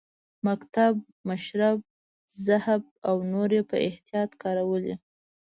مکتب، 0.47 0.93
مشرب، 1.27 1.77
ذهب 2.45 2.81
او 3.07 3.15
نور 3.31 3.49
یې 3.57 3.63
په 3.69 3.77
احتیاط 3.87 4.31
کارولي. 4.41 4.95